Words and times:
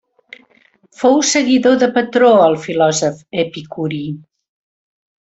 Fou 1.01 1.19
seguidor 1.31 1.77
de 1.83 1.89
Patró, 1.97 2.31
el 2.49 2.57
filòsof 2.65 3.21
epicuri. 3.47 4.01